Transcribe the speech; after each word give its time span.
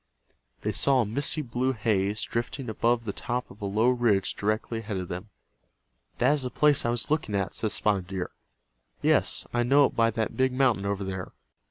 They 0.61 0.71
saw 0.71 1.01
a 1.01 1.05
misty 1.05 1.43
blue 1.43 1.73
haze 1.73 2.23
drifting 2.23 2.69
above 2.71 3.05
the 3.05 3.13
top 3.13 3.51
of 3.51 3.61
a 3.61 3.65
low 3.67 3.89
ridge 3.89 4.33
directly 4.35 4.79
ahead 4.79 4.97
of 4.97 5.09
them. 5.09 5.29
"That 6.17 6.33
is 6.33 6.41
the 6.41 6.49
place 6.49 6.85
I 6.87 6.89
was 6.89 7.11
looking 7.11 7.35
at," 7.35 7.53
said 7.53 7.71
Spotted 7.71 8.07
Deer. 8.07 8.31
"Yes, 9.03 9.45
I 9.53 9.61
know 9.61 9.85
it 9.85 9.95
by 9.95 10.09
that 10.09 10.35
big 10.35 10.53
mountain 10.53 10.87
over 10.87 11.03
there." 11.03 11.33